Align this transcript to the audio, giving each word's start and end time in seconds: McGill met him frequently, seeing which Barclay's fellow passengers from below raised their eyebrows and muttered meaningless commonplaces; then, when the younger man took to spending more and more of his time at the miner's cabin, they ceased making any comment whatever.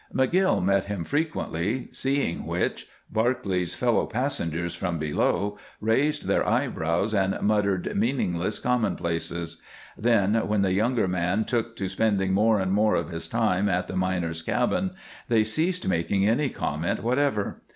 McGill 0.11 0.65
met 0.65 0.85
him 0.85 1.03
frequently, 1.03 1.87
seeing 1.91 2.47
which 2.47 2.87
Barclay's 3.11 3.75
fellow 3.75 4.07
passengers 4.07 4.73
from 4.73 4.97
below 4.97 5.59
raised 5.79 6.25
their 6.25 6.43
eyebrows 6.49 7.13
and 7.13 7.39
muttered 7.41 7.95
meaningless 7.95 8.57
commonplaces; 8.57 9.61
then, 9.95 10.33
when 10.47 10.63
the 10.63 10.73
younger 10.73 11.07
man 11.07 11.45
took 11.45 11.75
to 11.75 11.87
spending 11.87 12.33
more 12.33 12.59
and 12.59 12.71
more 12.71 12.95
of 12.95 13.09
his 13.09 13.27
time 13.27 13.69
at 13.69 13.87
the 13.87 13.95
miner's 13.95 14.41
cabin, 14.41 14.89
they 15.27 15.43
ceased 15.43 15.87
making 15.87 16.27
any 16.27 16.49
comment 16.49 17.03
whatever. 17.03 17.61